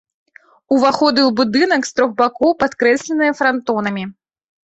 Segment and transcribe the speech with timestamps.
[0.75, 4.03] Уваходы ў будынак з трох бакоў падкрэсленыя франтонамі.